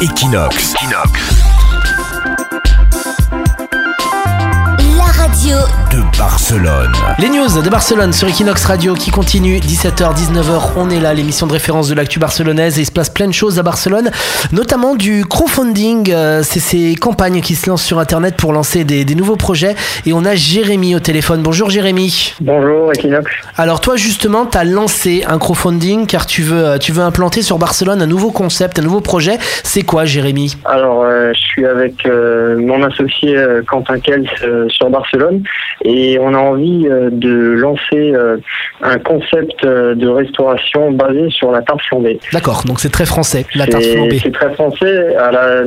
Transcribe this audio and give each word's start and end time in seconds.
Equinox. 0.00 0.74
La 0.90 1.39
radio. 5.40 5.56
De 5.90 6.18
Barcelone. 6.18 6.92
Les 7.18 7.28
news 7.28 7.62
de 7.62 7.68
Barcelone 7.68 8.12
sur 8.12 8.28
Equinox 8.28 8.64
Radio 8.64 8.94
qui 8.94 9.10
continue 9.10 9.56
17h 9.58 10.14
19h 10.14 10.72
on 10.76 10.90
est 10.90 11.00
là 11.00 11.14
l'émission 11.14 11.46
de 11.46 11.52
référence 11.52 11.88
de 11.88 11.94
l'actu 11.94 12.18
barcelonaise 12.18 12.78
et 12.78 12.82
il 12.82 12.84
se 12.84 12.92
passe 12.92 13.10
plein 13.10 13.26
de 13.26 13.32
choses 13.32 13.58
à 13.58 13.62
Barcelone 13.62 14.10
notamment 14.52 14.94
du 14.94 15.24
crowdfunding 15.24 16.12
euh, 16.12 16.42
c'est 16.44 16.60
ces 16.60 16.94
campagnes 16.94 17.40
qui 17.40 17.54
se 17.54 17.68
lancent 17.68 17.84
sur 17.84 17.98
internet 17.98 18.36
pour 18.36 18.52
lancer 18.52 18.84
des, 18.84 19.04
des 19.04 19.14
nouveaux 19.14 19.36
projets 19.36 19.74
et 20.06 20.12
on 20.12 20.24
a 20.24 20.34
Jérémy 20.36 20.94
au 20.94 21.00
téléphone. 21.00 21.42
Bonjour 21.42 21.70
Jérémy. 21.70 22.34
Bonjour 22.40 22.92
Equinox. 22.92 23.30
alors 23.56 23.80
toi 23.80 23.96
justement 23.96 24.46
tu 24.46 24.58
as 24.58 24.64
lancé 24.64 25.24
un 25.26 25.38
crowdfunding 25.38 26.06
car 26.06 26.26
tu 26.26 26.42
veux 26.42 26.64
euh, 26.64 26.78
tu 26.78 26.92
veux 26.92 27.02
implanter 27.02 27.42
sur 27.42 27.58
Barcelone 27.58 28.02
un 28.02 28.06
nouveau 28.06 28.30
concept 28.30 28.78
un 28.78 28.82
nouveau 28.82 29.00
projet. 29.00 29.38
C'est 29.64 29.82
quoi 29.82 30.04
Jérémy? 30.04 30.56
Alors 30.64 31.02
euh, 31.02 31.32
je 31.34 31.40
suis 31.40 31.66
avec 31.66 32.06
euh, 32.06 32.58
mon 32.58 32.82
associé 32.82 33.36
euh, 33.36 33.62
Quentin 33.66 33.98
Kels 33.98 34.28
euh, 34.44 34.68
sur 34.68 34.88
Barcelone 34.90 35.29
et 35.84 36.18
on 36.20 36.34
a 36.34 36.38
envie 36.38 36.86
euh, 36.88 37.10
de 37.10 37.52
lancer 37.52 38.12
euh, 38.14 38.36
un 38.82 38.98
concept 38.98 39.64
euh, 39.64 39.94
de 39.94 40.08
restauration 40.08 40.90
basé 40.92 41.30
sur 41.30 41.50
la 41.52 41.62
tarte 41.62 41.80
flambée. 41.88 42.18
d'accord. 42.32 42.62
Donc 42.66 42.80
c'est 42.80 42.90
très 42.92 43.06
français 43.06 43.44
la 43.54 43.66
tarte 43.66 43.82
C'est- 43.82 43.96
flambée. 43.96 44.18
C'est 44.22 44.32
très 44.32 44.52
français, 44.54 45.16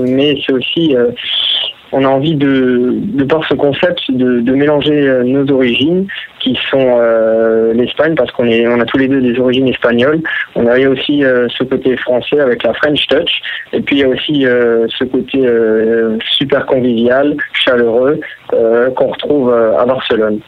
mais 0.02 0.36
c'est 0.46 0.54
aussi 0.54 0.96
on 1.94 2.04
a 2.04 2.08
envie 2.08 2.36
de, 2.36 2.96
de 3.00 3.24
par 3.24 3.46
ce 3.48 3.54
concept 3.54 4.02
de, 4.10 4.52
mélanger 4.52 5.08
euh, 5.08 5.24
nos 5.24 5.50
origines 5.54 6.08
qui 6.40 6.58
sont 6.70 6.98
euh, 7.00 7.74
l'Espagne 7.74 8.16
parce 8.16 8.32
qu'on 8.32 8.48
est 8.48 8.68
on 8.68 8.80
a 8.80 8.86
tous 8.86 8.98
les 8.98 9.08
deux 9.08 9.22
des 9.22 9.40
origines 9.40 9.68
espagnoles. 9.68 10.22
On 10.56 10.66
a 10.68 10.78
aussi 10.88 11.24
euh, 11.24 11.48
ce 11.50 11.64
côté 11.64 11.96
français 11.98 12.40
avec 12.40 12.64
la 12.64 12.74
French 12.74 13.06
Touch 13.08 13.42
et 13.72 13.82
puis 13.82 13.98
il 13.98 14.00
y 14.00 14.04
a 14.04 14.10
aussi 14.10 14.42
ce 14.44 15.04
côté 15.06 15.40
super 16.38 16.66
convivial, 16.66 17.36
chaleureux 17.54 18.20
qu'on 18.50 19.08
retrouve 19.08 19.54
à 19.54 19.86
Barcelone. 19.86 20.40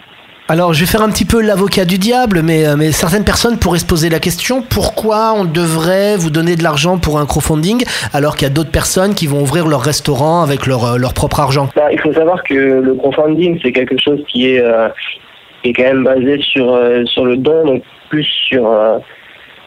Alors, 0.48 0.74
je 0.74 0.82
vais 0.82 0.86
faire 0.86 1.02
un 1.02 1.10
petit 1.10 1.26
peu 1.26 1.42
l'avocat 1.42 1.86
du 1.86 1.98
diable, 1.98 2.42
mais, 2.44 2.68
euh, 2.68 2.76
mais 2.78 2.92
certaines 2.92 3.24
personnes 3.24 3.58
pourraient 3.58 3.80
se 3.80 3.86
poser 3.86 4.10
la 4.10 4.20
question 4.20 4.62
pourquoi 4.62 5.34
on 5.36 5.44
devrait 5.44 6.18
vous 6.18 6.30
donner 6.30 6.56
de 6.56 6.62
l'argent 6.62 7.00
pour 7.00 7.18
un 7.18 7.26
crowdfunding 7.26 7.84
alors 8.14 8.36
qu'il 8.36 8.48
y 8.48 8.52
a 8.52 8.54
d'autres 8.54 8.72
personnes 8.72 9.16
qui 9.16 9.26
vont 9.26 9.42
ouvrir 9.42 9.66
leur 9.66 9.82
restaurant 9.82 10.44
avec 10.44 10.68
leur, 10.68 10.86
euh, 10.86 10.98
leur 11.00 11.16
propre 11.16 11.40
argent? 11.40 11.70
Bah, 11.76 11.92
il 11.92 12.00
faut 12.00 12.14
savoir 12.14 12.44
que 12.44 12.54
le 12.54 12.94
crowdfunding, 12.94 13.60
c'est 13.64 13.72
quelque 13.72 13.98
chose 13.98 14.24
qui 14.28 14.52
est, 14.52 14.62
euh, 14.62 14.88
est 15.64 15.74
quand 15.74 15.82
même 15.82 16.04
basé 16.04 16.40
sur, 16.44 16.80
sur 17.06 17.26
le 17.26 17.38
don, 17.38 17.66
donc 17.66 17.84
plus 18.10 18.28
sur 18.48 18.70
euh, 18.70 19.00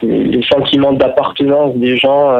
les 0.03 0.45
sentiments 0.45 0.93
d'appartenance 0.93 1.75
des 1.75 1.97
gens 1.97 2.31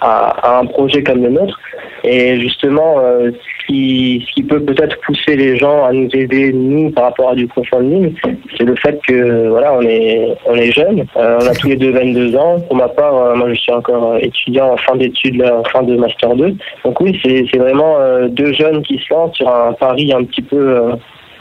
à 0.00 0.58
un 0.60 0.66
projet 0.66 1.02
comme 1.02 1.24
le 1.24 1.30
nôtre. 1.30 1.58
Et 2.04 2.38
justement, 2.38 3.00
euh, 3.00 3.30
ce, 3.30 3.66
qui, 3.66 4.24
ce 4.28 4.34
qui 4.34 4.42
peut 4.42 4.60
peut-être 4.60 5.00
pousser 5.00 5.36
les 5.36 5.56
gens 5.56 5.84
à 5.84 5.92
nous 5.92 6.08
aider, 6.12 6.52
nous, 6.52 6.90
par 6.90 7.04
rapport 7.04 7.30
à 7.30 7.34
du 7.34 7.48
crowdfunding, 7.48 8.14
c'est 8.56 8.64
le 8.64 8.76
fait 8.76 9.00
que 9.06 9.48
voilà, 9.48 9.74
on 9.74 9.82
est, 9.82 10.36
on 10.46 10.54
est 10.54 10.70
jeunes, 10.70 11.06
euh, 11.16 11.38
on 11.40 11.46
a 11.46 11.54
tous 11.54 11.68
les 11.68 11.76
deux 11.76 11.92
22 11.92 12.36
ans. 12.36 12.60
Pour 12.60 12.76
ma 12.76 12.88
part, 12.88 13.16
euh, 13.16 13.34
moi 13.34 13.48
je 13.48 13.58
suis 13.58 13.72
encore 13.72 14.18
étudiant 14.20 14.72
en 14.72 14.76
fin 14.76 14.96
d'études, 14.96 15.42
en 15.42 15.64
fin 15.64 15.82
de 15.82 15.96
Master 15.96 16.34
2. 16.34 16.54
Donc 16.84 17.00
oui, 17.00 17.18
c'est 17.24 17.46
c'est 17.50 17.58
vraiment 17.58 17.96
euh, 17.98 18.28
deux 18.28 18.52
jeunes 18.52 18.82
qui 18.82 18.98
se 18.98 19.12
lancent 19.12 19.36
sur 19.36 19.48
un 19.48 19.72
pari 19.72 20.12
un 20.12 20.24
petit 20.24 20.42
peu 20.42 20.56
euh, 20.56 20.92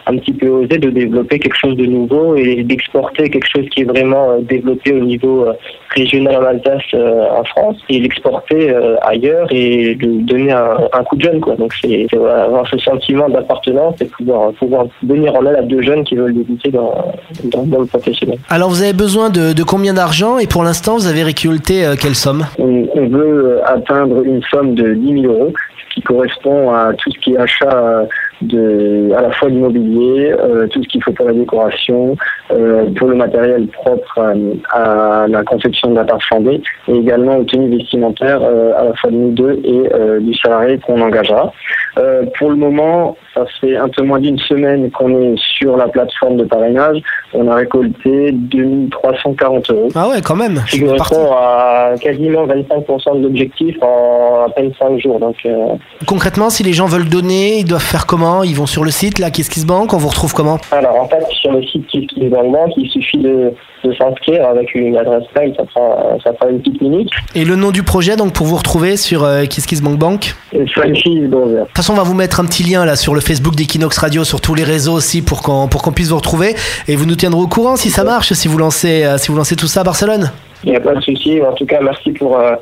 un 0.06 0.18
petit 0.18 0.34
peu 0.34 0.48
osé 0.50 0.78
de 0.78 0.90
développer 0.90 1.40
quelque 1.40 1.58
chose 1.58 1.76
de 1.76 1.86
nouveau 1.86 2.36
et 2.36 2.64
d'exporter 2.64 3.30
quelque 3.30 3.48
chose 3.48 3.66
qui 3.70 3.82
est 3.82 3.86
vraiment 3.86 4.32
euh, 4.32 4.40
développé 4.42 4.94
au 4.94 5.00
niveau 5.00 5.46
euh, 5.46 5.54
régional 5.96 6.38
en 6.38 6.46
Alsace 6.46 6.82
euh, 6.94 7.30
en 7.32 7.44
France 7.44 7.78
et 7.90 8.00
l'exporter 8.00 8.70
euh, 8.70 8.96
ailleurs 9.02 9.48
et 9.52 9.96
de 9.96 10.22
donner 10.22 10.52
un, 10.52 10.78
un 10.92 11.04
coup 11.04 11.16
de 11.16 11.24
jeune 11.24 11.40
quoi. 11.40 11.56
Donc 11.56 11.74
c'est 11.82 12.08
avoir 12.14 12.68
ce 12.68 12.78
sentiment 12.78 13.30
d'appartenance 13.30 13.96
et 14.02 14.06
pouvoir 14.06 14.52
pouvoir 14.54 14.86
venir 15.04 15.36
en 15.36 15.46
aide 15.46 15.56
à 15.56 15.62
deux 15.62 15.82
jeunes 15.82 16.04
qui 16.04 16.16
veulent 16.16 16.34
débuter 16.34 16.72
dans 16.72 17.14
dans 17.46 17.62
le 17.62 17.68
monde 17.68 17.88
professionnel. 17.88 18.38
Alors, 18.50 18.70
vous 18.70 18.82
avez 18.82 18.94
besoin 18.94 19.30
de, 19.30 19.54
de 19.54 19.64
combien 19.64 19.94
d'argent 19.94 20.38
et 20.38 20.48
pour 20.48 20.64
l'instant, 20.64 20.96
vous 20.96 21.08
avez 21.08 21.24
récolté 21.24 21.86
euh, 21.86 21.96
quelle 22.00 22.16
somme? 22.16 22.46
On, 22.58 22.88
on 22.94 23.08
veut 23.08 23.60
atteindre 23.66 24.24
une 24.24 24.42
somme 24.44 24.76
de 24.76 24.94
10 24.94 25.22
000 25.22 25.34
euros 25.34 25.54
qui 25.94 26.02
correspond 26.02 26.72
à 26.72 26.92
tout 26.94 27.12
ce 27.12 27.20
qui 27.20 27.34
est 27.34 27.38
achat 27.38 27.70
euh, 27.72 28.06
de, 28.48 29.12
à 29.16 29.22
la 29.22 29.32
fois 29.32 29.50
d'immobilier, 29.50 30.34
euh, 30.38 30.68
tout 30.68 30.82
ce 30.84 30.88
qu'il 30.88 31.04
faut 31.04 31.12
pour 31.12 31.28
la 31.28 31.34
décoration, 31.34 32.16
euh, 32.52 32.86
pour 32.96 33.08
le 33.08 33.16
matériel 33.16 33.68
propre 33.68 34.20
euh, 34.20 34.54
à 34.72 35.26
la 35.28 35.44
conception 35.44 35.92
de 35.92 35.96
la 35.96 36.06
tarte 36.06 36.24
flambée, 36.24 36.62
et 36.88 36.96
également 36.96 37.38
aux 37.38 37.44
tenues 37.44 37.78
vestimentaires 37.78 38.42
euh, 38.42 38.74
à 38.78 38.86
la 38.86 38.94
fois 38.96 39.12
de 39.12 39.16
nous 39.16 39.32
deux 39.32 39.60
et 39.64 39.94
euh, 39.94 40.20
du 40.20 40.34
salarié 40.36 40.78
qu'on 40.80 41.02
engagera. 41.02 41.54
Euh, 41.98 42.24
pour 42.40 42.50
le 42.50 42.56
moment, 42.56 43.16
ça 43.36 43.46
fait 43.62 43.76
un 43.78 43.88
peu 43.90 44.04
moins 44.04 44.20
d'une 44.20 44.40
semaine 44.40 44.90
qu'on 44.92 45.10
est 45.22 45.36
sur 45.60 45.78
la 45.78 45.88
plateforme 45.88 46.38
de 46.38 46.44
parrainage. 46.44 46.98
On 47.34 47.48
a 47.48 47.56
récolté 47.56 48.32
2340 48.32 49.70
euros 49.70 49.90
Ah 49.96 50.10
ouais, 50.10 50.22
quand 50.22 50.36
même. 50.36 50.62
qui 50.70 50.78
suis 50.78 50.86
parti. 50.86 51.14
correspond 51.14 51.34
à 51.36 51.94
quasiment 52.02 52.48
25% 52.48 53.18
de 53.20 53.24
l'objectif 53.24 53.76
en 53.82 54.46
à 54.46 54.50
peine 54.50 54.72
5 54.80 55.00
jours. 55.00 55.20
Donc, 55.20 55.36
euh, 55.46 55.76
Concrètement, 56.08 56.50
si 56.50 56.64
les 56.64 56.74
gens 56.74 56.86
veulent 56.88 57.10
donner, 57.10 57.60
ils 57.60 57.66
doivent 57.66 57.82
faire 57.82 58.06
comment? 58.06 58.44
Ils 58.44 58.56
vont 58.56 58.66
sur 58.66 58.84
le 58.84 58.92
site, 58.92 59.20
là, 59.20 59.30
KissKissBank, 59.32 59.94
on 59.94 59.98
vous 59.98 60.10
retrouve 60.10 60.34
comment? 60.34 60.58
Alors, 60.72 60.96
en 61.00 61.08
fait, 61.08 61.24
sur 61.32 61.52
le 61.52 61.62
site 61.64 61.86
KissKissBankBank, 61.88 62.72
il 62.78 62.90
suffit 62.90 63.18
de, 63.20 63.54
de 63.84 63.94
s'inscrire 63.94 64.48
avec 64.48 64.74
une 64.76 64.98
adresse 64.98 65.24
mail, 65.36 65.54
ça 65.58 65.64
prend, 65.66 66.18
ça 66.24 66.34
prend 66.34 66.50
une 66.50 66.60
petite 66.60 66.82
minute. 66.82 67.10
Et 67.36 67.46
le 67.46 67.56
nom 67.56 67.72
du 67.72 67.84
projet, 67.84 68.16
donc, 68.16 68.34
pour 68.34 68.46
vous 68.48 68.56
retrouver 68.58 68.98
sur 68.98 69.24
euh, 69.24 69.46
KissKissBankBank 69.46 70.36
De 70.54 71.64
toute 71.66 71.76
façon, 71.76 71.94
on 71.94 71.98
va 71.98 72.04
vous 72.04 72.14
mettre 72.14 72.40
un 72.40 72.46
petit 72.46 72.64
lien 72.64 72.86
là 72.86 72.96
sur 72.96 73.14
le 73.14 73.22
Facebook 73.22 73.56
d'Equinox 73.56 73.98
Radio, 73.98 74.24
sur 74.24 74.42
tous 74.42 74.56
les 74.56 74.64
réseaux 74.64 74.94
aussi, 74.94 75.22
pour 75.22 75.42
qu'on 75.42 75.68
pour 75.68 75.82
qu'on 75.82 75.92
puisse 75.92 76.10
vous 76.10 76.16
retrouver. 76.18 76.56
Et 76.88 76.96
vous 76.96 77.06
nous 77.06 77.16
tiendrez 77.16 77.42
au 77.42 77.48
courant 77.48 77.76
si 77.76 77.90
ça 77.90 78.04
marche, 78.04 78.34
si 78.34 78.48
vous 78.48 78.58
lancez, 78.58 79.04
euh, 79.04 79.18
si 79.18 79.30
vous 79.32 79.38
lancez 79.38 79.56
tout 79.56 79.68
ça 79.68 79.82
à 79.82 79.84
Barcelone. 79.84 80.32
Il 80.64 80.72
n'y 80.72 80.78
a 80.78 80.80
pas 80.80 80.96
de 80.96 81.02
souci. 81.02 81.42
En 81.42 81.54
tout 81.54 81.66
cas, 81.66 81.80
merci 81.82 82.12
pour, 82.12 82.38
euh, 82.38 82.54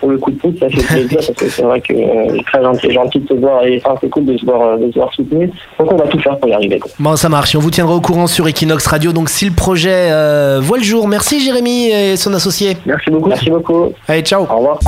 pour 0.00 0.10
le 0.10 0.18
coup 0.18 0.30
de 0.30 0.36
pouce. 0.36 0.54
Ça 0.60 0.68
fait 0.68 0.82
plaisir 0.82 1.18
parce 1.18 1.38
que 1.38 1.48
c'est 1.48 1.62
vrai 1.62 1.80
que 1.80 1.92
euh, 1.92 2.36
c'est 2.36 2.44
très 2.44 2.62
gentil, 2.62 2.92
gentil 2.92 3.20
de 3.20 3.26
te 3.26 3.34
voir 3.34 3.64
et 3.64 3.82
enfin, 3.84 3.96
c'est 4.00 4.08
cool 4.08 4.26
de 4.26 4.36
se 4.36 4.44
voir, 4.44 4.62
euh, 4.62 4.76
de 4.76 4.92
se 4.92 4.98
voir 4.98 5.12
soutenu. 5.12 5.50
Donc, 5.78 5.92
on 5.92 5.96
va 5.96 6.06
tout 6.06 6.18
faire 6.20 6.38
pour 6.38 6.48
y 6.48 6.52
arriver. 6.52 6.78
Quoi. 6.78 6.90
Bon, 6.98 7.16
ça 7.16 7.28
marche. 7.28 7.54
Et 7.54 7.58
on 7.58 7.60
vous 7.60 7.70
tiendra 7.70 7.94
au 7.94 8.00
courant 8.00 8.26
sur 8.26 8.46
Equinox 8.46 8.86
Radio. 8.86 9.12
Donc, 9.12 9.28
si 9.28 9.44
le 9.44 9.52
projet 9.52 10.08
euh, 10.10 10.60
voit 10.62 10.78
le 10.78 10.84
jour, 10.84 11.08
merci 11.08 11.40
Jérémy 11.40 11.88
et 11.88 12.16
son 12.16 12.32
associé. 12.34 12.76
Merci 12.86 13.10
beaucoup. 13.10 13.28
Merci 13.28 13.50
beaucoup. 13.50 13.92
Allez, 14.06 14.22
ciao. 14.22 14.46
Au 14.48 14.56
revoir. 14.56 14.78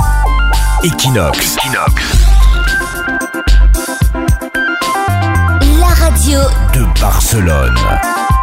Equinox. 0.83 1.57
Barcelone. 6.99 8.40